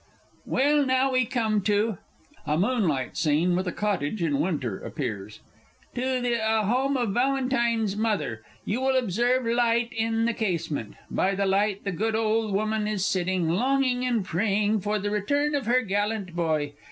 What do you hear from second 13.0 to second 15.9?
sitting, longing and praying for the return of her